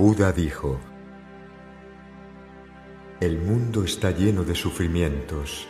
Buda 0.00 0.32
dijo, 0.32 0.80
El 3.20 3.38
mundo 3.38 3.84
está 3.84 4.10
lleno 4.12 4.44
de 4.44 4.54
sufrimientos 4.54 5.68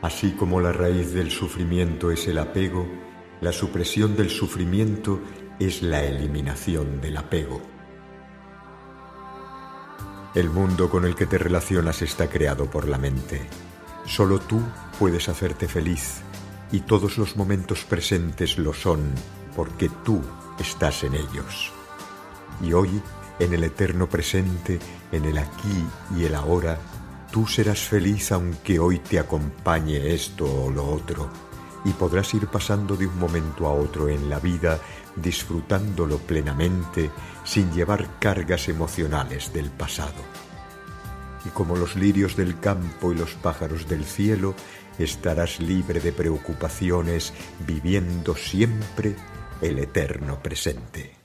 Así 0.00 0.30
como 0.30 0.60
la 0.60 0.70
raíz 0.70 1.12
del 1.12 1.32
sufrimiento 1.32 2.12
es 2.12 2.28
el 2.28 2.38
apego, 2.38 2.86
la 3.40 3.50
supresión 3.50 4.14
del 4.14 4.30
sufrimiento 4.30 5.20
es 5.58 5.82
la 5.82 6.04
eliminación 6.04 7.00
del 7.00 7.16
apego. 7.16 7.62
El 10.36 10.50
mundo 10.50 10.88
con 10.88 11.04
el 11.04 11.16
que 11.16 11.26
te 11.26 11.38
relacionas 11.38 12.00
está 12.00 12.30
creado 12.30 12.70
por 12.70 12.86
la 12.86 12.98
mente. 12.98 13.44
Solo 14.06 14.38
tú 14.38 14.62
puedes 15.00 15.28
hacerte 15.28 15.66
feliz 15.66 16.20
y 16.70 16.78
todos 16.78 17.18
los 17.18 17.34
momentos 17.34 17.82
presentes 17.84 18.56
lo 18.56 18.72
son 18.72 19.00
porque 19.56 19.90
tú 20.04 20.20
estás 20.60 21.02
en 21.02 21.14
ellos. 21.14 21.72
Y 22.62 22.72
hoy, 22.72 23.02
en 23.38 23.52
el 23.54 23.64
eterno 23.64 24.08
presente, 24.08 24.78
en 25.12 25.24
el 25.24 25.38
aquí 25.38 25.84
y 26.16 26.24
el 26.24 26.34
ahora, 26.34 26.78
Tú 27.34 27.48
serás 27.48 27.80
feliz 27.80 28.30
aunque 28.30 28.78
hoy 28.78 29.00
te 29.00 29.18
acompañe 29.18 30.14
esto 30.14 30.44
o 30.44 30.70
lo 30.70 30.88
otro, 30.88 31.28
y 31.84 31.90
podrás 31.90 32.32
ir 32.32 32.46
pasando 32.46 32.94
de 32.94 33.08
un 33.08 33.18
momento 33.18 33.66
a 33.66 33.72
otro 33.72 34.08
en 34.08 34.30
la 34.30 34.38
vida 34.38 34.78
disfrutándolo 35.16 36.18
plenamente 36.18 37.10
sin 37.42 37.72
llevar 37.72 38.20
cargas 38.20 38.68
emocionales 38.68 39.52
del 39.52 39.72
pasado. 39.72 40.22
Y 41.44 41.48
como 41.48 41.74
los 41.74 41.96
lirios 41.96 42.36
del 42.36 42.60
campo 42.60 43.10
y 43.10 43.16
los 43.16 43.32
pájaros 43.34 43.88
del 43.88 44.04
cielo, 44.04 44.54
estarás 44.96 45.58
libre 45.58 45.98
de 45.98 46.12
preocupaciones 46.12 47.32
viviendo 47.66 48.36
siempre 48.36 49.16
el 49.60 49.80
eterno 49.80 50.40
presente. 50.40 51.23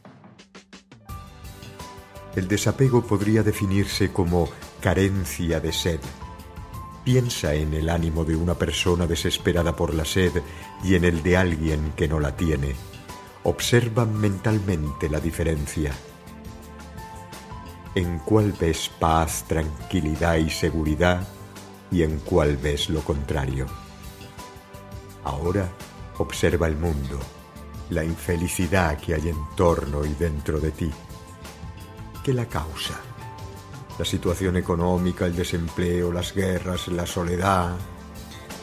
El 2.36 2.48
desapego 2.48 3.02
podría 3.02 3.44
definirse 3.44 4.12
como 4.12 4.50
carencia 4.82 5.60
de 5.60 5.72
sed. 5.72 6.00
Piensa 7.04 7.56
en 7.56 7.74
el 7.74 7.90
ánimo 7.90 8.24
de 8.24 8.36
una 8.36 8.54
persona 8.54 9.08
desesperada 9.08 9.76
por 9.76 9.94
la 9.94 10.06
sed 10.06 10.44
y 10.84 10.96
en 10.96 11.06
el 11.06 11.24
de 11.24 11.38
alguien 11.38 11.94
que 11.96 12.08
no 12.08 12.20
la 12.20 12.36
tiene. 12.36 12.76
Observa 13.44 14.06
mentalmente 14.06 15.10
la 15.10 15.20
diferencia. 15.20 15.92
¿En 17.96 18.20
cuál 18.20 18.54
ves 18.54 18.92
paz, 19.00 19.46
tranquilidad 19.48 20.36
y 20.36 20.50
seguridad 20.50 21.28
y 21.90 22.04
en 22.04 22.20
cuál 22.20 22.58
ves 22.58 22.90
lo 22.90 23.02
contrario? 23.02 23.66
Ahora 25.24 25.68
observa 26.20 26.68
el 26.68 26.78
mundo, 26.78 27.20
la 27.90 28.04
infelicidad 28.04 29.00
que 29.00 29.16
hay 29.16 29.30
en 29.30 29.38
torno 29.56 30.06
y 30.06 30.14
dentro 30.14 30.60
de 30.60 30.72
ti. 30.72 30.92
¿Qué 32.30 32.36
la 32.36 32.46
causa? 32.46 32.94
la 33.98 34.06
situación 34.06 34.56
económica, 34.56 35.26
el 35.26 35.36
desempleo, 35.36 36.12
las 36.12 36.32
guerras, 36.32 36.88
la 36.90 37.08
soledad. 37.08 37.76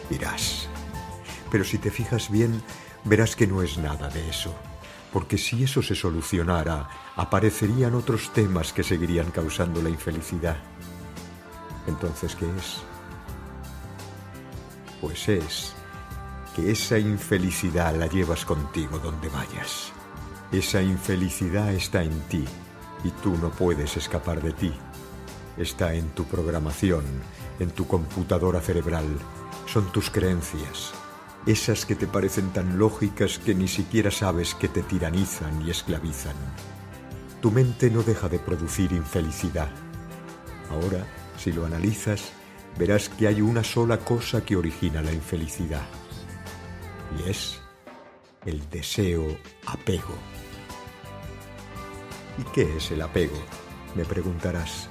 Dirás. 0.09 0.69
Pero 1.50 1.65
si 1.65 1.78
te 1.78 1.91
fijas 1.91 2.31
bien, 2.31 2.62
verás 3.03 3.34
que 3.34 3.49
no 3.49 3.62
es 3.62 3.77
nada 3.77 4.09
de 4.09 4.28
eso. 4.28 4.54
Porque 5.12 5.37
si 5.37 5.65
eso 5.65 5.82
se 5.82 5.97
solucionara, 5.97 6.88
aparecerían 7.16 7.97
otros 7.97 8.32
temas 8.32 8.72
que 8.72 8.84
seguirían 8.84 9.32
causando 9.32 9.83
la 9.83 9.91
infelicidad. 9.91 10.59
Entonces, 11.88 12.37
¿qué 12.37 12.47
es? 12.56 12.77
Pues 15.00 15.28
es 15.28 15.75
que 16.54 16.71
esa 16.71 17.00
infelicidad 17.00 17.97
la 17.97 18.06
llevas 18.06 18.44
contigo 18.44 19.00
donde 19.00 19.28
vayas. 19.28 19.91
Esa 20.53 20.81
infelicidad 20.81 21.75
está 21.75 22.04
en 22.04 22.21
ti 22.28 22.44
y 23.06 23.11
tú 23.22 23.37
no 23.37 23.50
puedes 23.50 23.97
escapar 23.97 24.43
de 24.43 24.53
ti 24.53 24.72
está 25.56 25.94
en 25.94 26.09
tu 26.11 26.25
programación, 26.25 27.05
en 27.59 27.71
tu 27.71 27.87
computadora 27.87 28.61
cerebral. 28.61 29.06
Son 29.67 29.91
tus 29.93 30.11
creencias, 30.11 30.93
esas 31.47 31.87
que 31.87 31.95
te 31.95 32.06
parecen 32.06 32.53
tan 32.53 32.78
lógicas 32.78 33.39
que 33.39 33.55
ni 33.55 33.69
siquiera 33.69 34.11
sabes 34.11 34.55
que 34.55 34.69
te 34.69 34.83
tiranizan 34.83 35.66
y 35.66 35.71
esclavizan. 35.71 36.37
Tu 37.41 37.50
mente 37.50 37.91
no 37.91 38.03
deja 38.03 38.28
de 38.28 38.39
producir 38.39 38.93
infelicidad. 38.93 39.69
Ahora, 40.71 41.06
si 41.39 41.53
lo 41.53 41.66
analizas, 41.66 42.33
verás 42.78 43.09
que 43.09 43.28
hay 43.28 43.41
una 43.41 43.62
sola 43.62 43.99
cosa 43.99 44.45
que 44.45 44.56
origina 44.56 45.03
la 45.03 45.12
infelicidad. 45.12 45.87
Y 47.19 47.31
es 47.31 47.61
el 48.45 48.69
deseo 48.71 49.25
apego. 49.66 50.36
¿Y 52.39 52.43
qué 52.53 52.77
es 52.77 52.91
el 52.91 53.03
apego? 53.03 53.39
Me 53.95 54.05
preguntarás. 54.05 54.89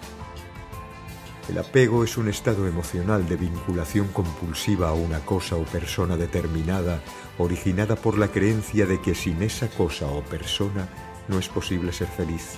El 1.47 1.59
apego 1.59 2.03
es 2.03 2.17
un 2.17 2.27
estado 2.27 2.67
emocional 2.67 3.29
de 3.29 3.35
vinculación 3.35 4.07
compulsiva 4.07 4.89
a 4.89 4.93
una 4.93 5.19
cosa 5.19 5.55
o 5.57 5.63
persona 5.63 6.17
determinada, 6.17 7.01
originada 7.37 7.95
por 7.95 8.17
la 8.17 8.29
creencia 8.29 8.87
de 8.87 8.99
que 8.99 9.13
sin 9.13 9.43
esa 9.43 9.67
cosa 9.69 10.07
o 10.07 10.23
persona 10.23 10.89
no 11.27 11.37
es 11.37 11.47
posible 11.47 11.93
ser 11.93 12.07
feliz. 12.07 12.55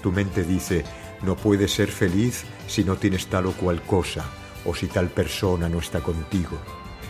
Tu 0.00 0.12
mente 0.12 0.44
dice, 0.44 0.84
no 1.22 1.34
puedes 1.34 1.72
ser 1.72 1.90
feliz 1.90 2.44
si 2.68 2.84
no 2.84 2.96
tienes 2.96 3.26
tal 3.26 3.46
o 3.46 3.52
cual 3.52 3.82
cosa, 3.82 4.24
o 4.64 4.76
si 4.76 4.86
tal 4.86 5.08
persona 5.08 5.68
no 5.68 5.78
está 5.78 6.00
contigo. 6.00 6.56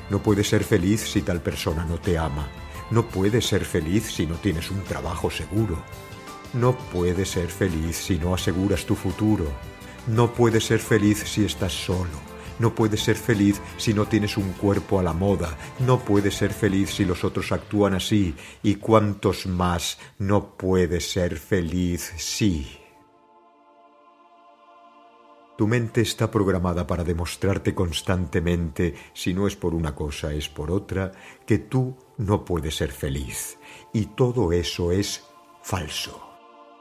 No 0.08 0.22
puedes 0.22 0.48
ser 0.48 0.64
feliz 0.64 1.02
si 1.02 1.20
tal 1.20 1.42
persona 1.42 1.84
no 1.84 1.98
te 2.00 2.16
ama. 2.16 2.48
No 2.90 3.06
puedes 3.06 3.46
ser 3.46 3.66
feliz 3.66 4.10
si 4.10 4.26
no 4.26 4.36
tienes 4.36 4.70
un 4.70 4.82
trabajo 4.84 5.30
seguro. 5.30 5.84
No 6.54 6.76
puedes 6.76 7.30
ser 7.30 7.48
feliz 7.48 7.96
si 7.96 8.18
no 8.18 8.34
aseguras 8.34 8.86
tu 8.86 8.94
futuro. 8.94 9.46
No 10.06 10.32
puedes 10.32 10.64
ser 10.64 10.78
feliz 10.78 11.18
si 11.18 11.44
estás 11.44 11.72
solo. 11.72 12.28
No 12.58 12.74
puedes 12.74 13.02
ser 13.02 13.16
feliz 13.16 13.60
si 13.76 13.92
no 13.92 14.06
tienes 14.06 14.36
un 14.36 14.52
cuerpo 14.52 14.98
a 14.98 15.02
la 15.02 15.12
moda. 15.12 15.56
No 15.80 16.00
puedes 16.00 16.34
ser 16.34 16.52
feliz 16.52 16.90
si 16.90 17.04
los 17.04 17.22
otros 17.22 17.52
actúan 17.52 17.94
así. 17.94 18.34
Y 18.62 18.76
cuántos 18.76 19.46
más 19.46 19.98
no 20.18 20.56
puedes 20.56 21.10
ser 21.10 21.36
feliz 21.36 22.12
si... 22.16 22.66
Tu 25.58 25.66
mente 25.66 26.00
está 26.02 26.30
programada 26.30 26.86
para 26.86 27.02
demostrarte 27.02 27.74
constantemente, 27.74 28.94
si 29.12 29.34
no 29.34 29.48
es 29.48 29.56
por 29.56 29.74
una 29.74 29.92
cosa, 29.92 30.32
es 30.32 30.48
por 30.48 30.70
otra, 30.70 31.10
que 31.44 31.58
tú 31.58 31.96
no 32.16 32.44
puedes 32.44 32.76
ser 32.76 32.92
feliz. 32.92 33.58
Y 33.92 34.06
todo 34.06 34.52
eso 34.52 34.92
es 34.92 35.24
falso. 35.64 36.27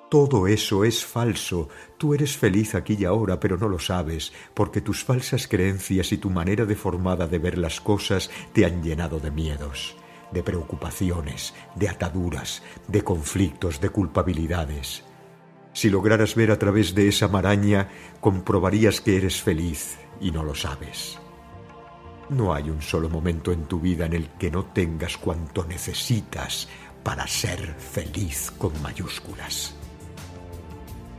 Todo 0.10 0.48
eso 0.48 0.86
es 0.86 1.04
falso. 1.04 1.68
Tú 1.98 2.14
eres 2.14 2.38
feliz 2.38 2.76
aquí 2.76 2.96
y 2.98 3.04
ahora, 3.04 3.42
pero 3.42 3.58
no 3.58 3.68
lo 3.68 3.78
sabes, 3.78 4.32
porque 4.54 4.80
tus 4.80 5.04
falsas 5.04 5.48
creencias 5.48 6.14
y 6.14 6.18
tu 6.18 6.30
manera 6.30 6.66
deformada 6.66 7.28
de 7.28 7.40
ver 7.40 7.58
las 7.58 7.82
cosas 7.82 8.30
te 8.54 8.64
han 8.64 8.82
llenado 8.82 9.20
de 9.20 9.32
miedos, 9.32 9.98
de 10.32 10.44
preocupaciones, 10.44 11.54
de 11.76 11.90
ataduras, 11.90 12.64
de 12.88 13.04
conflictos, 13.04 13.82
de 13.82 13.90
culpabilidades. 13.90 15.04
Si 15.74 15.90
lograras 15.90 16.36
ver 16.36 16.52
a 16.52 16.58
través 16.58 16.96
de 16.96 17.10
esa 17.10 17.28
maraña, 17.28 17.90
comprobarías 18.22 19.02
que 19.02 19.18
eres 19.18 19.42
feliz 19.42 19.98
y 20.22 20.32
no 20.32 20.42
lo 20.42 20.56
sabes. 20.56 21.20
No 22.30 22.54
hay 22.54 22.70
un 22.70 22.82
solo 22.82 23.10
momento 23.10 23.52
en 23.52 23.66
tu 23.66 23.82
vida 23.82 24.06
en 24.06 24.14
el 24.14 24.30
que 24.32 24.52
no 24.52 24.66
tengas 24.66 25.18
cuanto 25.18 25.66
necesitas 25.66 26.70
para 27.04 27.28
ser 27.28 27.76
feliz 27.76 28.52
con 28.58 28.82
mayúsculas. 28.82 29.76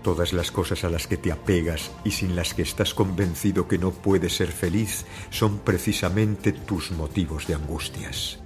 Todas 0.02 0.32
las 0.32 0.50
cosas 0.50 0.84
a 0.84 0.90
las 0.90 1.06
que 1.06 1.16
te 1.16 1.32
apegas 1.32 1.90
y 2.04 2.12
sin 2.12 2.36
las 2.36 2.54
que 2.54 2.62
estás 2.62 2.94
convencido 2.94 3.66
que 3.66 3.78
no 3.78 3.90
puedes 3.90 4.36
ser 4.36 4.52
feliz 4.52 5.04
son 5.30 5.58
precisamente 5.58 6.52
tus 6.52 6.92
motivos 6.92 7.46
de 7.46 7.54
angustias. 7.54 8.38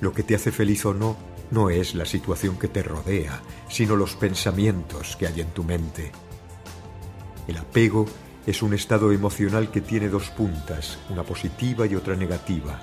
Lo 0.00 0.12
que 0.12 0.22
te 0.22 0.34
hace 0.34 0.50
feliz 0.50 0.84
o 0.86 0.94
no 0.94 1.16
no 1.50 1.68
es 1.68 1.94
la 1.94 2.06
situación 2.06 2.58
que 2.58 2.68
te 2.68 2.82
rodea, 2.82 3.42
sino 3.68 3.94
los 3.94 4.16
pensamientos 4.16 5.16
que 5.16 5.26
hay 5.26 5.42
en 5.42 5.50
tu 5.50 5.62
mente. 5.62 6.10
El 7.46 7.58
apego 7.58 8.06
es 8.46 8.62
un 8.62 8.72
estado 8.72 9.12
emocional 9.12 9.70
que 9.70 9.82
tiene 9.82 10.08
dos 10.08 10.30
puntas, 10.30 10.98
una 11.10 11.22
positiva 11.22 11.86
y 11.86 11.94
otra 11.94 12.16
negativa. 12.16 12.80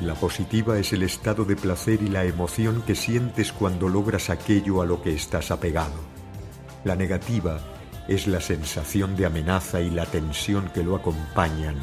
La 0.00 0.14
positiva 0.14 0.78
es 0.78 0.92
el 0.92 1.02
estado 1.02 1.46
de 1.46 1.56
placer 1.56 2.02
y 2.02 2.08
la 2.08 2.24
emoción 2.24 2.82
que 2.86 2.94
sientes 2.94 3.52
cuando 3.52 3.88
logras 3.88 4.28
aquello 4.28 4.82
a 4.82 4.86
lo 4.86 5.02
que 5.02 5.14
estás 5.14 5.50
apegado. 5.50 6.15
La 6.86 6.94
negativa 6.94 7.58
es 8.06 8.28
la 8.28 8.40
sensación 8.40 9.16
de 9.16 9.26
amenaza 9.26 9.80
y 9.80 9.90
la 9.90 10.06
tensión 10.06 10.70
que 10.72 10.84
lo 10.84 10.94
acompañan, 10.94 11.74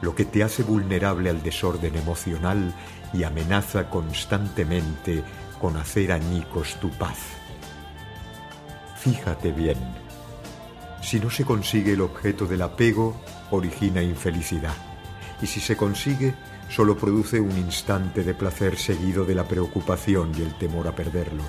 lo 0.00 0.14
que 0.14 0.24
te 0.24 0.42
hace 0.42 0.62
vulnerable 0.62 1.28
al 1.28 1.42
desorden 1.42 1.94
emocional 1.94 2.72
y 3.12 3.24
amenaza 3.24 3.90
constantemente 3.90 5.22
con 5.60 5.76
hacer 5.76 6.10
añicos 6.10 6.76
tu 6.80 6.88
paz. 6.88 7.18
Fíjate 8.96 9.52
bien, 9.52 9.76
si 11.02 11.20
no 11.20 11.28
se 11.28 11.44
consigue 11.44 11.92
el 11.92 12.00
objeto 12.00 12.46
del 12.46 12.62
apego, 12.62 13.14
origina 13.50 14.02
infelicidad, 14.02 14.74
y 15.42 15.48
si 15.48 15.60
se 15.60 15.76
consigue, 15.76 16.34
solo 16.70 16.96
produce 16.96 17.40
un 17.40 17.58
instante 17.58 18.24
de 18.24 18.32
placer 18.32 18.78
seguido 18.78 19.26
de 19.26 19.34
la 19.34 19.46
preocupación 19.46 20.32
y 20.34 20.40
el 20.40 20.54
temor 20.54 20.88
a 20.88 20.96
perderlo. 20.96 21.42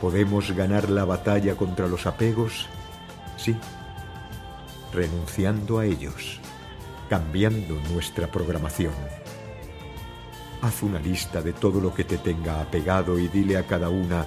¿Podemos 0.00 0.52
ganar 0.52 0.88
la 0.88 1.04
batalla 1.04 1.56
contra 1.56 1.86
los 1.86 2.06
apegos? 2.06 2.66
Sí, 3.36 3.56
renunciando 4.92 5.78
a 5.78 5.84
ellos, 5.84 6.40
cambiando 7.08 7.78
nuestra 7.92 8.26
programación. 8.26 8.94
Haz 10.62 10.82
una 10.82 10.98
lista 10.98 11.42
de 11.42 11.52
todo 11.52 11.80
lo 11.80 11.94
que 11.94 12.04
te 12.04 12.18
tenga 12.18 12.60
apegado 12.60 13.18
y 13.18 13.28
dile 13.28 13.56
a 13.56 13.66
cada 13.66 13.88
una, 13.90 14.26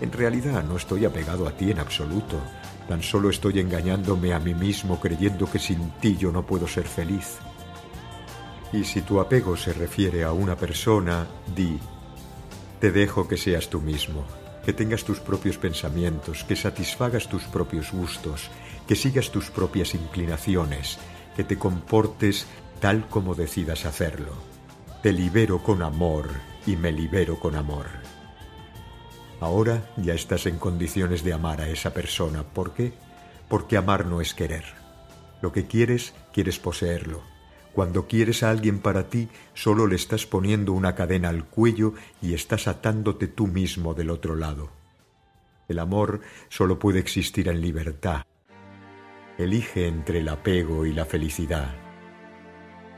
en 0.00 0.12
realidad 0.12 0.64
no 0.64 0.76
estoy 0.76 1.04
apegado 1.04 1.46
a 1.46 1.52
ti 1.52 1.70
en 1.70 1.78
absoluto, 1.78 2.40
tan 2.88 3.02
solo 3.02 3.30
estoy 3.30 3.60
engañándome 3.60 4.32
a 4.32 4.40
mí 4.40 4.54
mismo 4.54 4.98
creyendo 4.98 5.50
que 5.50 5.58
sin 5.58 5.90
ti 6.00 6.16
yo 6.16 6.32
no 6.32 6.44
puedo 6.44 6.66
ser 6.66 6.86
feliz. 6.86 7.38
Y 8.72 8.84
si 8.84 9.02
tu 9.02 9.20
apego 9.20 9.56
se 9.56 9.72
refiere 9.72 10.24
a 10.24 10.32
una 10.32 10.56
persona, 10.56 11.26
di, 11.54 11.78
te 12.80 12.90
dejo 12.90 13.26
que 13.26 13.36
seas 13.36 13.68
tú 13.68 13.80
mismo, 13.80 14.24
que 14.64 14.72
tengas 14.72 15.04
tus 15.04 15.20
propios 15.20 15.58
pensamientos, 15.58 16.44
que 16.44 16.56
satisfagas 16.56 17.28
tus 17.28 17.44
propios 17.44 17.92
gustos, 17.92 18.50
que 18.86 18.96
sigas 18.96 19.30
tus 19.30 19.50
propias 19.50 19.94
inclinaciones, 19.94 20.98
que 21.36 21.44
te 21.44 21.58
comportes 21.58 22.46
tal 22.80 23.06
como 23.08 23.34
decidas 23.34 23.86
hacerlo. 23.86 24.32
Te 25.02 25.12
libero 25.12 25.62
con 25.62 25.82
amor 25.82 26.28
y 26.66 26.76
me 26.76 26.92
libero 26.92 27.38
con 27.38 27.54
amor. 27.56 27.86
Ahora 29.40 29.82
ya 29.96 30.12
estás 30.12 30.46
en 30.46 30.58
condiciones 30.58 31.24
de 31.24 31.32
amar 31.32 31.62
a 31.62 31.68
esa 31.68 31.94
persona. 31.94 32.42
¿Por 32.42 32.74
qué? 32.74 32.92
Porque 33.48 33.78
amar 33.78 34.06
no 34.06 34.20
es 34.20 34.34
querer. 34.34 34.64
Lo 35.40 35.52
que 35.52 35.66
quieres, 35.66 36.12
quieres 36.32 36.58
poseerlo. 36.58 37.22
Cuando 37.72 38.06
quieres 38.06 38.42
a 38.42 38.50
alguien 38.50 38.80
para 38.80 39.08
ti, 39.08 39.28
solo 39.54 39.86
le 39.86 39.96
estás 39.96 40.26
poniendo 40.26 40.72
una 40.72 40.94
cadena 40.94 41.28
al 41.28 41.44
cuello 41.44 41.94
y 42.20 42.34
estás 42.34 42.66
atándote 42.66 43.28
tú 43.28 43.46
mismo 43.46 43.94
del 43.94 44.10
otro 44.10 44.34
lado. 44.34 44.70
El 45.68 45.78
amor 45.78 46.20
solo 46.48 46.80
puede 46.80 46.98
existir 46.98 47.48
en 47.48 47.60
libertad. 47.60 48.22
Elige 49.38 49.86
entre 49.86 50.18
el 50.18 50.28
apego 50.28 50.84
y 50.84 50.92
la 50.92 51.04
felicidad. 51.04 51.74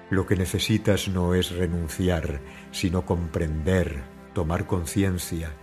Lo 0.08 0.26
que 0.26 0.36
necesitas 0.36 1.08
no 1.08 1.34
es 1.34 1.50
renunciar, 1.52 2.40
sino 2.70 3.04
comprender, 3.04 4.02
tomar 4.34 4.66
conciencia. 4.66 5.54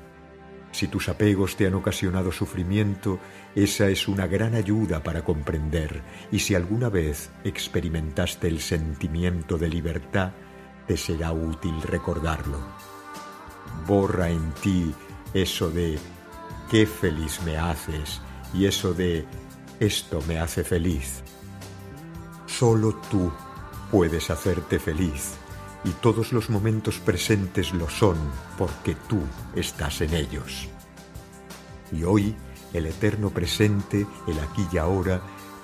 Si 0.71 0.87
tus 0.87 1.09
apegos 1.09 1.55
te 1.55 1.67
han 1.67 1.73
ocasionado 1.73 2.31
sufrimiento, 2.31 3.19
esa 3.55 3.89
es 3.89 4.07
una 4.07 4.27
gran 4.27 4.55
ayuda 4.55 5.03
para 5.03 5.23
comprender, 5.23 6.03
y 6.31 6.39
si 6.39 6.55
alguna 6.55 6.89
vez 6.89 7.31
experimentaste 7.43 8.47
el 8.47 8.59
sentimiento 8.59 9.57
de 9.57 9.69
libertad, 9.69 10.31
te 10.87 10.95
será 10.95 11.31
útil 11.31 11.81
recordarlo. 11.81 12.59
Borra 13.87 14.29
en 14.29 14.51
ti 14.53 14.93
eso 15.33 15.69
de 15.69 15.97
qué 16.69 16.85
feliz 16.85 17.39
me 17.45 17.57
haces 17.57 18.21
y 18.53 18.65
eso 18.65 18.93
de 18.93 19.25
esto 19.79 20.21
me 20.27 20.39
hace 20.39 20.63
feliz. 20.63 21.23
Solo 22.45 22.95
tú 23.09 23.31
puedes 23.91 24.29
hacerte 24.29 24.79
feliz 24.79 25.37
y 25.83 25.89
todos 25.91 26.33
los 26.33 26.49
momentos 26.49 26.99
presentes 26.99 27.73
lo 27.73 27.89
son 27.89 28.17
porque 28.57 28.95
tú 29.07 29.21
estás 29.55 30.01
en 30.01 30.13
ellos. 30.13 30.67
Y 31.91 32.03
hoy, 32.03 32.35
el 32.73 32.85
eterno 32.85 33.29
presente, 33.29 34.05
el 34.27 34.39
aquí 34.39 34.67
y 34.71 34.77
ahora, 34.77 35.21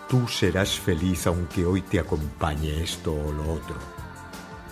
tú 0.09 0.27
serás 0.27 0.79
feliz 0.79 1.27
aunque 1.27 1.65
hoy 1.65 1.81
te 1.81 1.99
acompañe 1.99 2.81
esto 2.81 3.13
o 3.13 3.31
lo 3.31 3.53
otro. 3.53 3.75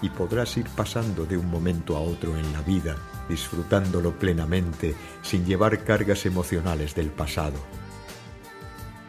Y 0.01 0.09
podrás 0.09 0.57
ir 0.57 0.67
pasando 0.69 1.25
de 1.25 1.37
un 1.37 1.49
momento 1.49 1.95
a 1.95 2.01
otro 2.01 2.37
en 2.37 2.51
la 2.51 2.61
vida, 2.61 2.95
disfrutándolo 3.29 4.17
plenamente, 4.17 4.95
sin 5.21 5.45
llevar 5.45 5.83
cargas 5.83 6.25
emocionales 6.25 6.95
del 6.95 7.09
pasado. 7.09 7.57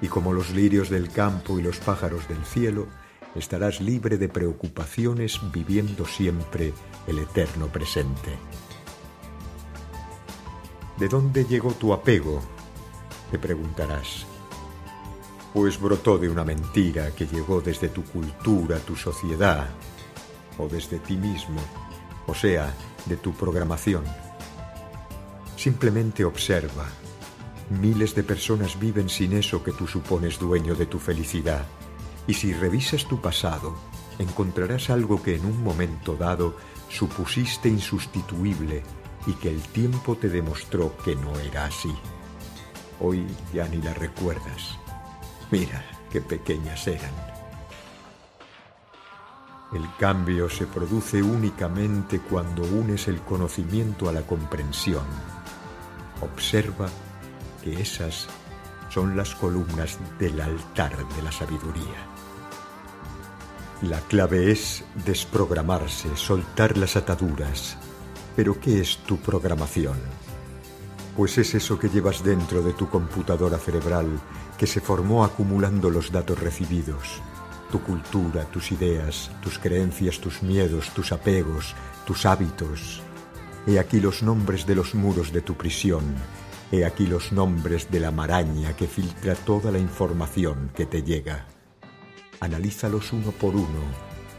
Y 0.01 0.09
como 0.09 0.33
los 0.33 0.51
lirios 0.51 0.91
del 0.91 1.11
campo 1.11 1.59
y 1.59 1.63
los 1.63 1.79
pájaros 1.79 2.29
del 2.29 2.45
cielo, 2.45 2.87
estarás 3.35 3.81
libre 3.81 4.17
de 4.17 4.29
preocupaciones 4.29 5.41
viviendo 5.53 6.07
siempre 6.07 6.73
el 7.07 7.19
eterno 7.19 7.69
presente. 7.69 8.31
¿De 10.99 11.09
dónde 11.09 11.45
llegó 11.45 11.73
tu 11.73 11.93
apego? 11.93 12.41
Te 13.31 13.39
preguntarás. 13.39 14.27
Pues 15.53 15.81
brotó 15.81 16.19
de 16.19 16.29
una 16.29 16.45
mentira 16.45 17.11
que 17.13 17.27
llegó 17.27 17.61
desde 17.61 17.89
tu 17.89 18.05
cultura, 18.05 18.79
tu 18.79 18.97
sociedad, 18.97 19.69
o 20.59 20.69
desde 20.69 20.99
ti 20.99 21.17
mismo, 21.17 21.61
o 22.27 22.35
sea, 22.35 22.73
de 23.07 23.17
tu 23.17 23.33
programación. 23.33 24.05
Simplemente 25.57 26.25
observa. 26.25 26.87
Miles 27.81 28.15
de 28.15 28.23
personas 28.23 28.79
viven 28.79 29.09
sin 29.09 29.33
eso 29.33 29.65
que 29.65 29.73
tú 29.73 29.87
supones 29.87 30.39
dueño 30.39 30.75
de 30.75 30.87
tu 30.87 30.99
felicidad 30.99 31.65
y 32.27 32.35
si 32.35 32.53
revisas 32.53 33.07
tu 33.07 33.21
pasado, 33.21 33.75
encontrarás 34.19 34.91
algo 34.91 35.23
que 35.23 35.37
en 35.37 35.45
un 35.45 35.63
momento 35.63 36.17
dado 36.17 36.57
supusiste 36.89 37.69
insustituible 37.69 38.83
y 39.27 39.33
que 39.35 39.51
el 39.51 39.61
tiempo 39.61 40.17
te 40.17 40.29
demostró 40.29 40.97
que 40.99 41.17
no 41.17 41.39
era 41.41 41.67
así. 41.67 41.95
Hoy 43.01 43.27
ya 43.53 43.67
ni 43.69 43.79
la 43.79 43.95
recuerdas. 43.95 44.79
Mira 45.51 45.85
qué 46.11 46.21
pequeñas 46.21 46.87
eran. 46.87 47.13
El 49.73 49.85
cambio 49.99 50.49
se 50.49 50.67
produce 50.67 51.21
únicamente 51.23 52.21
cuando 52.21 52.63
unes 52.63 53.09
el 53.09 53.21
conocimiento 53.23 54.09
a 54.09 54.13
la 54.13 54.23
comprensión. 54.23 55.05
Observa 56.21 56.89
que 57.63 57.81
esas 57.81 58.29
son 58.89 59.17
las 59.17 59.35
columnas 59.35 59.99
del 60.19 60.41
altar 60.41 60.97
de 61.17 61.23
la 61.23 61.33
sabiduría. 61.33 62.14
La 63.89 64.01
clave 64.01 64.51
es 64.51 64.83
desprogramarse, 65.05 66.17
soltar 66.17 66.79
las 66.79 66.97
ataduras. 66.97 67.77
Pero 68.35 68.59
¿qué 68.59 68.81
es 68.81 68.97
tu 68.99 69.19
programación? 69.19 69.99
Pues 71.15 71.37
es 71.37 71.55
eso 71.55 71.79
que 71.79 71.91
llevas 71.91 72.25
dentro 72.25 72.63
de 72.63 72.73
tu 72.73 72.89
computadora 72.89 73.59
cerebral 73.59 74.07
que 74.57 74.67
se 74.67 74.81
formó 74.81 75.23
acumulando 75.23 75.91
los 75.91 76.11
datos 76.11 76.41
recibidos. 76.41 77.21
Tu 77.71 77.83
cultura, 77.83 78.45
tus 78.47 78.73
ideas, 78.73 79.31
tus 79.43 79.59
creencias, 79.59 80.19
tus 80.19 80.43
miedos, 80.43 80.89
tus 80.95 81.13
apegos, 81.13 81.75
tus 82.07 82.25
hábitos. 82.25 83.03
He 83.67 83.79
aquí 83.79 84.01
los 84.01 84.23
nombres 84.23 84.65
de 84.65 84.77
los 84.77 84.95
muros 84.95 85.31
de 85.31 85.43
tu 85.43 85.57
prisión. 85.57 86.15
He 86.73 86.87
aquí 86.87 87.07
los 87.07 87.33
nombres 87.33 87.91
de 87.91 88.01
la 88.01 88.11
maraña 88.11 88.75
que 88.75 88.87
filtra 88.87 89.35
toda 89.35 89.71
la 89.71 89.79
información 89.79 90.71
que 90.75 90.87
te 90.87 91.03
llega 91.03 91.45
analízalos 92.45 93.13
uno 93.13 93.33
por 93.33 93.55
uno, 93.57 93.81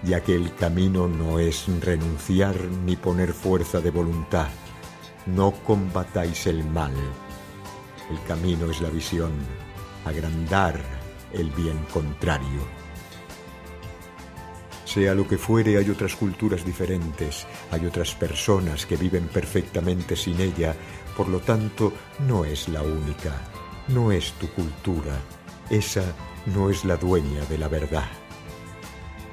ya 0.03 0.21
que 0.21 0.35
el 0.35 0.53
camino 0.55 1.07
no 1.07 1.39
es 1.39 1.65
renunciar 1.81 2.55
ni 2.85 2.95
poner 2.95 3.33
fuerza 3.33 3.81
de 3.81 3.91
voluntad. 3.91 4.47
No 5.25 5.51
combatáis 5.51 6.47
el 6.47 6.63
mal. 6.63 6.93
El 8.11 8.21
camino 8.27 8.69
es 8.69 8.81
la 8.81 8.89
visión, 8.89 9.31
agrandar 10.05 10.79
el 11.33 11.49
bien 11.51 11.77
contrario. 11.91 12.61
Sea 14.85 15.15
lo 15.15 15.27
que 15.27 15.37
fuere, 15.37 15.77
hay 15.77 15.89
otras 15.89 16.15
culturas 16.15 16.63
diferentes, 16.63 17.47
hay 17.71 17.85
otras 17.85 18.13
personas 18.13 18.85
que 18.85 18.95
viven 18.95 19.27
perfectamente 19.27 20.15
sin 20.15 20.39
ella, 20.39 20.75
por 21.17 21.27
lo 21.27 21.39
tanto, 21.39 21.91
no 22.27 22.45
es 22.45 22.69
la 22.69 22.83
única, 22.83 23.33
no 23.87 24.11
es 24.11 24.33
tu 24.33 24.47
cultura, 24.51 25.19
esa 25.69 26.03
no 26.45 26.69
es 26.69 26.85
la 26.85 26.97
dueña 26.97 27.43
de 27.45 27.57
la 27.57 27.67
verdad. 27.67 28.09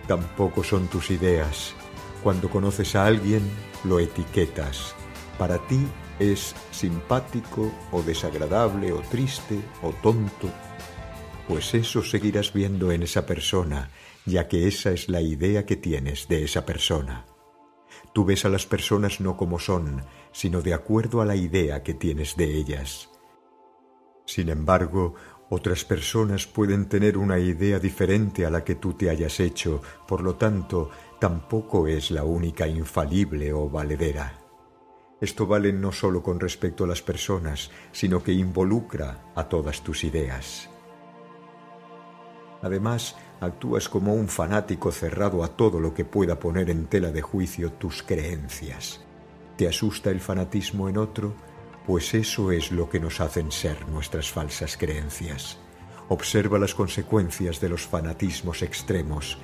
Tampoco 0.06 0.64
son 0.64 0.88
tus 0.88 1.10
ideas. 1.10 1.74
Cuando 2.22 2.48
conoces 2.48 2.96
a 2.96 3.06
alguien, 3.06 3.42
lo 3.84 3.98
etiquetas. 3.98 4.94
Para 5.38 5.58
ti 5.66 5.86
es 6.18 6.54
simpático 6.70 7.72
o 7.90 8.02
desagradable 8.02 8.92
o 8.92 9.00
triste 9.00 9.60
o 9.82 9.90
tonto. 10.02 10.48
Pues 11.48 11.74
eso 11.74 12.02
seguirás 12.02 12.52
viendo 12.52 12.92
en 12.92 13.02
esa 13.02 13.26
persona, 13.26 13.90
ya 14.24 14.48
que 14.48 14.68
esa 14.68 14.90
es 14.92 15.08
la 15.08 15.20
idea 15.20 15.66
que 15.66 15.76
tienes 15.76 16.28
de 16.28 16.44
esa 16.44 16.64
persona. 16.64 17.26
Tú 18.12 18.24
ves 18.24 18.44
a 18.44 18.48
las 18.48 18.66
personas 18.66 19.20
no 19.20 19.36
como 19.36 19.58
son, 19.58 20.04
sino 20.32 20.62
de 20.62 20.74
acuerdo 20.74 21.20
a 21.20 21.24
la 21.24 21.36
idea 21.36 21.82
que 21.82 21.94
tienes 21.94 22.36
de 22.36 22.56
ellas. 22.56 23.08
Sin 24.26 24.48
embargo, 24.48 25.14
otras 25.54 25.84
personas 25.84 26.46
pueden 26.46 26.86
tener 26.86 27.18
una 27.18 27.38
idea 27.38 27.78
diferente 27.78 28.46
a 28.46 28.50
la 28.50 28.64
que 28.64 28.76
tú 28.76 28.94
te 28.94 29.10
hayas 29.10 29.38
hecho, 29.38 29.82
por 30.08 30.22
lo 30.22 30.36
tanto, 30.36 30.88
tampoco 31.20 31.86
es 31.86 32.10
la 32.10 32.24
única 32.24 32.66
infalible 32.66 33.52
o 33.52 33.68
valedera. 33.68 34.38
Esto 35.20 35.46
vale 35.46 35.70
no 35.70 35.92
solo 35.92 36.22
con 36.22 36.40
respecto 36.40 36.84
a 36.84 36.86
las 36.86 37.02
personas, 37.02 37.70
sino 37.92 38.22
que 38.22 38.32
involucra 38.32 39.30
a 39.34 39.46
todas 39.46 39.82
tus 39.82 40.04
ideas. 40.04 40.70
Además, 42.62 43.14
actúas 43.38 43.90
como 43.90 44.14
un 44.14 44.28
fanático 44.28 44.90
cerrado 44.90 45.44
a 45.44 45.48
todo 45.48 45.80
lo 45.80 45.92
que 45.92 46.06
pueda 46.06 46.40
poner 46.40 46.70
en 46.70 46.86
tela 46.86 47.12
de 47.12 47.20
juicio 47.20 47.72
tus 47.72 48.02
creencias. 48.02 49.04
¿Te 49.58 49.68
asusta 49.68 50.08
el 50.08 50.20
fanatismo 50.20 50.88
en 50.88 50.96
otro? 50.96 51.34
Pues 51.86 52.14
eso 52.14 52.52
es 52.52 52.70
lo 52.70 52.88
que 52.88 53.00
nos 53.00 53.20
hacen 53.20 53.50
ser 53.50 53.88
nuestras 53.88 54.30
falsas 54.30 54.76
creencias. 54.76 55.58
Observa 56.08 56.58
las 56.58 56.74
consecuencias 56.74 57.60
de 57.60 57.68
los 57.68 57.82
fanatismos 57.86 58.62
extremos. 58.62 59.38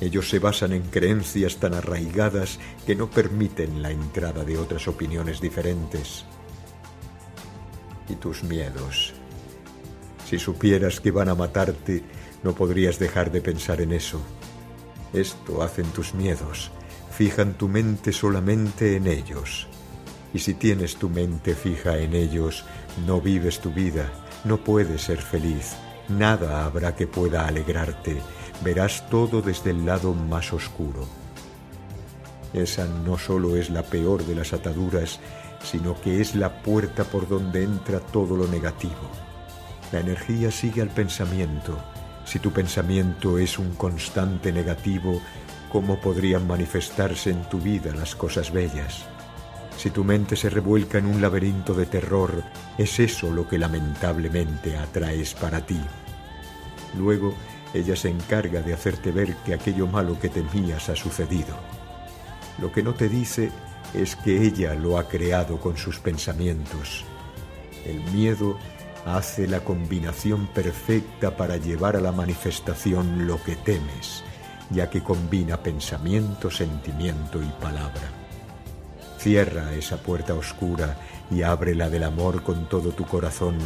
Ellos 0.00 0.30
se 0.30 0.38
basan 0.38 0.72
en 0.72 0.82
creencias 0.82 1.58
tan 1.58 1.74
arraigadas 1.74 2.58
que 2.86 2.96
no 2.96 3.10
permiten 3.10 3.82
la 3.82 3.90
entrada 3.90 4.42
de 4.42 4.56
otras 4.56 4.88
opiniones 4.88 5.40
diferentes. 5.40 6.24
Y 8.08 8.14
tus 8.14 8.42
miedos. 8.42 9.12
Si 10.28 10.38
supieras 10.38 11.00
que 11.00 11.10
van 11.10 11.28
a 11.28 11.34
matarte, 11.34 12.02
no 12.42 12.54
podrías 12.54 12.98
dejar 12.98 13.30
de 13.30 13.42
pensar 13.42 13.80
en 13.82 13.92
eso. 13.92 14.20
Esto 15.12 15.62
hacen 15.62 15.86
tus 15.92 16.14
miedos. 16.14 16.70
Fijan 17.10 17.52
tu 17.54 17.68
mente 17.68 18.12
solamente 18.12 18.96
en 18.96 19.06
ellos. 19.06 19.68
Y 20.34 20.38
si 20.38 20.54
tienes 20.54 20.96
tu 20.96 21.08
mente 21.08 21.54
fija 21.54 21.98
en 21.98 22.14
ellos, 22.14 22.64
no 23.06 23.20
vives 23.20 23.60
tu 23.60 23.70
vida, 23.70 24.10
no 24.44 24.58
puedes 24.58 25.02
ser 25.02 25.20
feliz, 25.20 25.76
nada 26.08 26.64
habrá 26.64 26.94
que 26.96 27.06
pueda 27.06 27.46
alegrarte, 27.46 28.20
verás 28.64 29.08
todo 29.10 29.42
desde 29.42 29.70
el 29.70 29.84
lado 29.84 30.14
más 30.14 30.52
oscuro. 30.52 31.06
Esa 32.52 32.86
no 32.86 33.18
solo 33.18 33.56
es 33.56 33.70
la 33.70 33.82
peor 33.82 34.24
de 34.24 34.34
las 34.34 34.52
ataduras, 34.52 35.20
sino 35.62 36.00
que 36.00 36.20
es 36.20 36.34
la 36.34 36.62
puerta 36.62 37.04
por 37.04 37.28
donde 37.28 37.62
entra 37.62 38.00
todo 38.00 38.36
lo 38.36 38.46
negativo. 38.46 39.10
La 39.92 40.00
energía 40.00 40.50
sigue 40.50 40.82
al 40.82 40.88
pensamiento. 40.88 41.78
Si 42.24 42.38
tu 42.38 42.50
pensamiento 42.50 43.38
es 43.38 43.58
un 43.58 43.74
constante 43.74 44.52
negativo, 44.52 45.20
¿cómo 45.70 46.00
podrían 46.00 46.46
manifestarse 46.46 47.30
en 47.30 47.42
tu 47.48 47.58
vida 47.58 47.94
las 47.94 48.14
cosas 48.14 48.52
bellas? 48.52 49.04
Si 49.82 49.90
tu 49.90 50.04
mente 50.04 50.36
se 50.36 50.48
revuelca 50.48 50.98
en 50.98 51.06
un 51.06 51.20
laberinto 51.20 51.74
de 51.74 51.86
terror, 51.86 52.44
es 52.78 53.00
eso 53.00 53.32
lo 53.32 53.48
que 53.48 53.58
lamentablemente 53.58 54.76
atraes 54.76 55.34
para 55.34 55.66
ti. 55.66 55.80
Luego, 56.96 57.34
ella 57.74 57.96
se 57.96 58.08
encarga 58.08 58.62
de 58.62 58.74
hacerte 58.74 59.10
ver 59.10 59.34
que 59.38 59.54
aquello 59.54 59.88
malo 59.88 60.20
que 60.20 60.28
temías 60.28 60.88
ha 60.88 60.94
sucedido. 60.94 61.56
Lo 62.60 62.70
que 62.70 62.84
no 62.84 62.94
te 62.94 63.08
dice 63.08 63.50
es 63.92 64.14
que 64.14 64.44
ella 64.44 64.76
lo 64.76 64.98
ha 64.98 65.08
creado 65.08 65.58
con 65.58 65.76
sus 65.76 65.98
pensamientos. 65.98 67.04
El 67.84 68.04
miedo 68.12 68.58
hace 69.04 69.48
la 69.48 69.64
combinación 69.64 70.46
perfecta 70.46 71.36
para 71.36 71.56
llevar 71.56 71.96
a 71.96 72.00
la 72.00 72.12
manifestación 72.12 73.26
lo 73.26 73.42
que 73.42 73.56
temes, 73.56 74.22
ya 74.70 74.88
que 74.88 75.02
combina 75.02 75.60
pensamiento, 75.60 76.52
sentimiento 76.52 77.42
y 77.42 77.48
palabra. 77.60 78.21
Cierra 79.22 79.72
esa 79.74 79.98
puerta 79.98 80.34
oscura 80.34 80.96
y 81.30 81.42
ábrela 81.42 81.88
del 81.88 82.02
amor 82.02 82.42
con 82.42 82.68
todo 82.68 82.90
tu 82.90 83.04
corazón, 83.04 83.56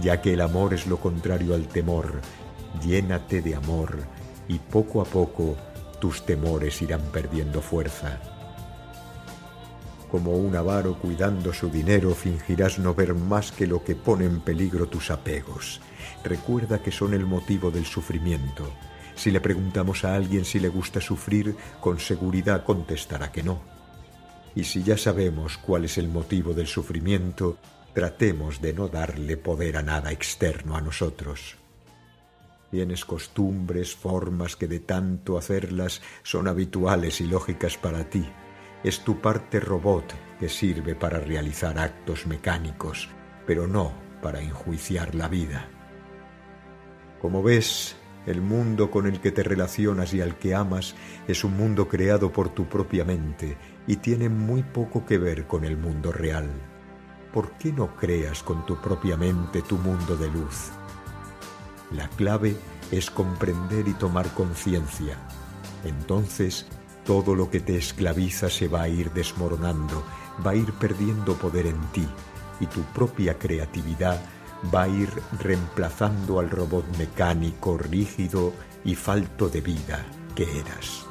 ya 0.00 0.20
que 0.20 0.34
el 0.34 0.40
amor 0.40 0.74
es 0.74 0.86
lo 0.86 0.98
contrario 0.98 1.56
al 1.56 1.66
temor. 1.66 2.20
Llénate 2.80 3.42
de 3.42 3.56
amor 3.56 3.98
y 4.46 4.60
poco 4.60 5.00
a 5.00 5.04
poco 5.04 5.56
tus 6.00 6.24
temores 6.24 6.80
irán 6.82 7.00
perdiendo 7.12 7.60
fuerza. 7.60 8.20
Como 10.08 10.36
un 10.36 10.54
avaro 10.54 10.96
cuidando 10.96 11.52
su 11.52 11.68
dinero, 11.68 12.14
fingirás 12.14 12.78
no 12.78 12.94
ver 12.94 13.12
más 13.12 13.50
que 13.50 13.66
lo 13.66 13.82
que 13.82 13.96
pone 13.96 14.24
en 14.24 14.40
peligro 14.40 14.86
tus 14.86 15.10
apegos. 15.10 15.80
Recuerda 16.22 16.80
que 16.80 16.92
son 16.92 17.12
el 17.12 17.26
motivo 17.26 17.72
del 17.72 17.86
sufrimiento. 17.86 18.70
Si 19.16 19.32
le 19.32 19.40
preguntamos 19.40 20.04
a 20.04 20.14
alguien 20.14 20.44
si 20.44 20.60
le 20.60 20.68
gusta 20.68 21.00
sufrir, 21.00 21.56
con 21.80 21.98
seguridad 21.98 22.62
contestará 22.62 23.32
que 23.32 23.42
no. 23.42 23.81
Y 24.54 24.64
si 24.64 24.82
ya 24.82 24.98
sabemos 24.98 25.58
cuál 25.58 25.84
es 25.86 25.98
el 25.98 26.08
motivo 26.08 26.52
del 26.52 26.66
sufrimiento, 26.66 27.58
tratemos 27.94 28.60
de 28.60 28.72
no 28.72 28.88
darle 28.88 29.36
poder 29.36 29.76
a 29.76 29.82
nada 29.82 30.12
externo 30.12 30.76
a 30.76 30.80
nosotros. 30.80 31.56
Tienes 32.70 33.04
costumbres, 33.04 33.94
formas 33.94 34.56
que 34.56 34.66
de 34.66 34.80
tanto 34.80 35.36
hacerlas 35.36 36.00
son 36.22 36.48
habituales 36.48 37.20
y 37.20 37.26
lógicas 37.26 37.76
para 37.76 38.08
ti. 38.08 38.26
Es 38.82 39.04
tu 39.04 39.20
parte 39.20 39.60
robot 39.60 40.14
que 40.40 40.48
sirve 40.48 40.94
para 40.94 41.18
realizar 41.20 41.78
actos 41.78 42.26
mecánicos, 42.26 43.08
pero 43.46 43.66
no 43.66 43.92
para 44.22 44.40
enjuiciar 44.40 45.14
la 45.14 45.28
vida. 45.28 45.68
Como 47.20 47.42
ves, 47.42 47.94
el 48.26 48.40
mundo 48.40 48.90
con 48.90 49.06
el 49.06 49.20
que 49.20 49.32
te 49.32 49.42
relacionas 49.42 50.14
y 50.14 50.20
al 50.20 50.38
que 50.38 50.54
amas 50.54 50.94
es 51.28 51.44
un 51.44 51.56
mundo 51.56 51.88
creado 51.88 52.32
por 52.32 52.48
tu 52.48 52.66
propia 52.66 53.04
mente 53.04 53.56
y 53.86 53.96
tiene 53.96 54.28
muy 54.28 54.62
poco 54.62 55.04
que 55.04 55.18
ver 55.18 55.46
con 55.46 55.64
el 55.64 55.76
mundo 55.76 56.12
real. 56.12 56.48
¿Por 57.32 57.52
qué 57.52 57.72
no 57.72 57.96
creas 57.96 58.42
con 58.42 58.66
tu 58.66 58.80
propia 58.80 59.16
mente 59.16 59.62
tu 59.62 59.76
mundo 59.78 60.16
de 60.16 60.30
luz? 60.30 60.70
La 61.90 62.08
clave 62.08 62.56
es 62.90 63.10
comprender 63.10 63.88
y 63.88 63.94
tomar 63.94 64.28
conciencia. 64.34 65.16
Entonces, 65.84 66.66
todo 67.04 67.34
lo 67.34 67.50
que 67.50 67.60
te 67.60 67.76
esclaviza 67.76 68.48
se 68.48 68.68
va 68.68 68.82
a 68.82 68.88
ir 68.88 69.10
desmoronando, 69.12 70.04
va 70.46 70.52
a 70.52 70.56
ir 70.56 70.72
perdiendo 70.74 71.34
poder 71.34 71.66
en 71.66 71.80
ti 71.92 72.06
y 72.60 72.66
tu 72.66 72.82
propia 72.82 73.38
creatividad 73.38 74.20
va 74.72 74.82
a 74.82 74.88
ir 74.88 75.10
reemplazando 75.40 76.38
al 76.38 76.50
robot 76.50 76.84
mecánico, 76.96 77.76
rígido 77.76 78.52
y 78.84 78.94
falto 78.94 79.48
de 79.48 79.60
vida 79.60 80.04
que 80.36 80.44
eras. 80.60 81.06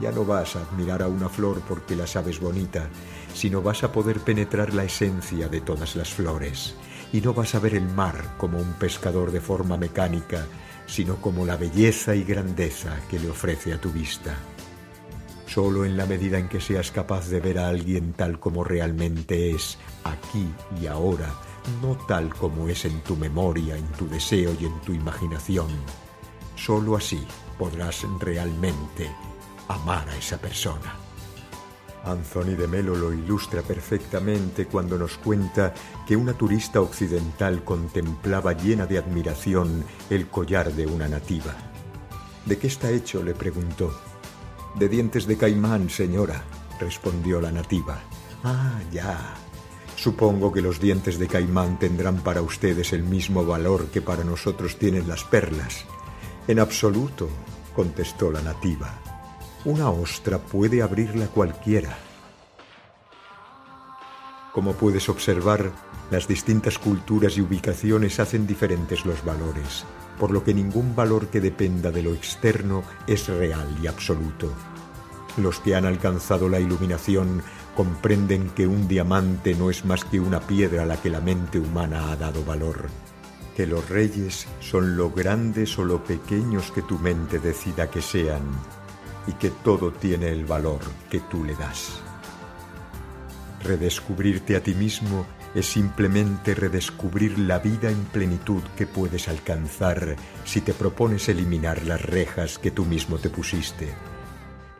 Ya 0.00 0.12
no 0.12 0.24
vas 0.24 0.56
a 0.56 0.60
admirar 0.60 1.02
a 1.02 1.08
una 1.08 1.28
flor 1.28 1.62
porque 1.68 1.96
la 1.96 2.06
sabes 2.06 2.40
bonita, 2.40 2.88
sino 3.34 3.62
vas 3.62 3.82
a 3.82 3.92
poder 3.92 4.20
penetrar 4.20 4.72
la 4.72 4.84
esencia 4.84 5.48
de 5.48 5.60
todas 5.60 5.96
las 5.96 6.10
flores, 6.10 6.76
y 7.12 7.20
no 7.20 7.34
vas 7.34 7.54
a 7.54 7.58
ver 7.58 7.74
el 7.74 7.88
mar 7.88 8.36
como 8.38 8.58
un 8.58 8.72
pescador 8.74 9.32
de 9.32 9.40
forma 9.40 9.76
mecánica, 9.76 10.46
sino 10.86 11.16
como 11.16 11.44
la 11.44 11.56
belleza 11.56 12.14
y 12.14 12.24
grandeza 12.24 13.00
que 13.08 13.18
le 13.18 13.30
ofrece 13.30 13.72
a 13.72 13.80
tu 13.80 13.90
vista. 13.90 14.36
Solo 15.46 15.84
en 15.84 15.96
la 15.96 16.06
medida 16.06 16.38
en 16.38 16.48
que 16.48 16.60
seas 16.60 16.92
capaz 16.92 17.28
de 17.28 17.40
ver 17.40 17.58
a 17.58 17.68
alguien 17.68 18.12
tal 18.12 18.38
como 18.38 18.62
realmente 18.62 19.50
es, 19.50 19.78
aquí 20.04 20.48
y 20.80 20.86
ahora, 20.86 21.34
no 21.82 21.96
tal 22.06 22.32
como 22.34 22.68
es 22.68 22.84
en 22.84 23.00
tu 23.00 23.16
memoria, 23.16 23.76
en 23.76 23.86
tu 23.92 24.08
deseo 24.08 24.54
y 24.60 24.66
en 24.66 24.80
tu 24.80 24.92
imaginación. 24.92 25.68
Solo 26.54 26.96
así 26.96 27.20
podrás 27.58 28.06
realmente 28.20 29.10
amar 29.74 30.08
a 30.08 30.16
esa 30.16 30.38
persona. 30.38 30.94
Anthony 32.04 32.56
de 32.56 32.66
Melo 32.66 32.96
lo 32.96 33.12
ilustra 33.12 33.62
perfectamente 33.62 34.66
cuando 34.66 34.96
nos 34.98 35.18
cuenta 35.18 35.74
que 36.06 36.16
una 36.16 36.32
turista 36.32 36.80
occidental 36.80 37.62
contemplaba 37.62 38.54
llena 38.54 38.86
de 38.86 38.98
admiración 38.98 39.84
el 40.08 40.28
collar 40.28 40.72
de 40.72 40.86
una 40.86 41.08
nativa. 41.08 41.54
¿De 42.46 42.58
qué 42.58 42.68
está 42.68 42.90
hecho? 42.90 43.22
le 43.22 43.34
preguntó. 43.34 43.94
De 44.76 44.88
dientes 44.88 45.26
de 45.26 45.36
caimán, 45.36 45.90
señora, 45.90 46.42
respondió 46.80 47.40
la 47.40 47.52
nativa. 47.52 48.00
Ah, 48.42 48.80
ya, 48.90 49.34
Supongo 50.00 50.50
que 50.50 50.62
los 50.62 50.80
dientes 50.80 51.18
de 51.18 51.28
caimán 51.28 51.78
tendrán 51.78 52.22
para 52.22 52.40
ustedes 52.40 52.94
el 52.94 53.02
mismo 53.02 53.44
valor 53.44 53.88
que 53.88 54.00
para 54.00 54.24
nosotros 54.24 54.78
tienen 54.78 55.06
las 55.06 55.24
perlas. 55.24 55.84
En 56.48 56.58
absoluto, 56.58 57.28
contestó 57.76 58.32
la 58.32 58.40
nativa. 58.40 59.09
Una 59.66 59.90
ostra 59.90 60.38
puede 60.38 60.80
abrirla 60.80 61.26
cualquiera. 61.26 61.94
Como 64.54 64.72
puedes 64.72 65.10
observar, 65.10 65.70
las 66.10 66.26
distintas 66.26 66.78
culturas 66.78 67.36
y 67.36 67.42
ubicaciones 67.42 68.18
hacen 68.20 68.46
diferentes 68.46 69.04
los 69.04 69.22
valores, 69.22 69.84
por 70.18 70.30
lo 70.30 70.42
que 70.42 70.54
ningún 70.54 70.96
valor 70.96 71.28
que 71.28 71.42
dependa 71.42 71.90
de 71.90 72.02
lo 72.02 72.14
externo 72.14 72.82
es 73.06 73.28
real 73.28 73.68
y 73.82 73.86
absoluto. 73.86 74.50
Los 75.36 75.60
que 75.60 75.74
han 75.74 75.84
alcanzado 75.84 76.48
la 76.48 76.58
iluminación 76.58 77.42
comprenden 77.76 78.48
que 78.50 78.66
un 78.66 78.88
diamante 78.88 79.54
no 79.54 79.68
es 79.68 79.84
más 79.84 80.06
que 80.06 80.20
una 80.20 80.40
piedra 80.40 80.84
a 80.84 80.86
la 80.86 80.96
que 80.96 81.10
la 81.10 81.20
mente 81.20 81.58
humana 81.58 82.10
ha 82.10 82.16
dado 82.16 82.42
valor, 82.46 82.88
que 83.54 83.66
los 83.66 83.86
reyes 83.90 84.48
son 84.60 84.96
lo 84.96 85.10
grandes 85.10 85.78
o 85.78 85.84
lo 85.84 86.02
pequeños 86.02 86.72
que 86.72 86.80
tu 86.80 86.98
mente 86.98 87.38
decida 87.38 87.90
que 87.90 88.00
sean, 88.00 88.42
y 89.26 89.32
que 89.32 89.50
todo 89.50 89.92
tiene 89.92 90.28
el 90.28 90.44
valor 90.44 90.80
que 91.10 91.20
tú 91.20 91.44
le 91.44 91.54
das. 91.54 92.00
Redescubrirte 93.62 94.56
a 94.56 94.62
ti 94.62 94.74
mismo 94.74 95.26
es 95.54 95.66
simplemente 95.66 96.54
redescubrir 96.54 97.38
la 97.38 97.58
vida 97.58 97.90
en 97.90 98.04
plenitud 98.04 98.62
que 98.76 98.86
puedes 98.86 99.28
alcanzar 99.28 100.16
si 100.44 100.60
te 100.60 100.72
propones 100.72 101.28
eliminar 101.28 101.84
las 101.84 102.00
rejas 102.00 102.58
que 102.58 102.70
tú 102.70 102.84
mismo 102.84 103.18
te 103.18 103.30
pusiste. 103.30 103.88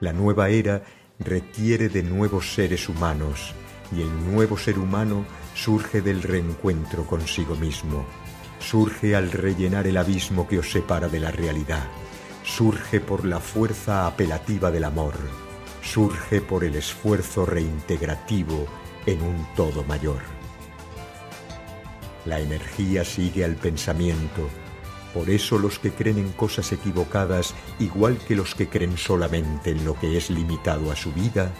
La 0.00 0.12
nueva 0.12 0.48
era 0.48 0.82
requiere 1.18 1.88
de 1.88 2.02
nuevos 2.02 2.54
seres 2.54 2.88
humanos 2.88 3.52
y 3.94 4.02
el 4.02 4.32
nuevo 4.32 4.56
ser 4.56 4.78
humano 4.78 5.24
surge 5.54 6.00
del 6.00 6.22
reencuentro 6.22 7.04
consigo 7.04 7.56
mismo. 7.56 8.06
Surge 8.60 9.16
al 9.16 9.32
rellenar 9.32 9.86
el 9.86 9.96
abismo 9.96 10.46
que 10.46 10.58
os 10.58 10.70
separa 10.70 11.08
de 11.08 11.20
la 11.20 11.30
realidad. 11.30 11.84
Surge 12.56 13.00
por 13.00 13.24
la 13.24 13.40
fuerza 13.40 14.06
apelativa 14.06 14.70
del 14.70 14.84
amor 14.84 15.14
surge 15.82 16.40
por 16.40 16.64
el 16.64 16.76
esfuerzo 16.76 17.46
reintegrativo 17.46 18.66
en 19.06 19.22
un 19.22 19.46
todo 19.56 19.82
mayor. 19.84 20.20
La 22.26 22.38
energía 22.38 23.04
sigue 23.04 23.44
al 23.44 23.56
pensamiento, 23.56 24.48
por 25.14 25.30
eso 25.30 25.58
los 25.58 25.78
que 25.78 25.90
creen 25.90 26.18
en 26.18 26.32
cosas 26.32 26.70
equivocadas, 26.72 27.54
igual 27.78 28.18
que 28.18 28.36
los 28.36 28.54
que 28.54 28.68
creen 28.68 28.96
solamente 28.96 29.70
en 29.70 29.84
lo 29.84 29.98
que 29.98 30.16
es 30.16 30.30
limitado 30.30 30.92
a 30.92 30.96
su 30.96 31.12
vida, 31.12 31.50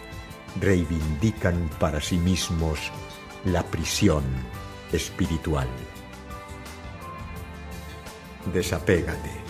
reivindican 0.61 1.71
para 1.79 2.01
sí 2.01 2.19
mismos 2.19 2.79
la 3.45 3.63
prisión 3.65 4.25
espiritual. 4.93 5.69
Desapégate. 8.53 9.50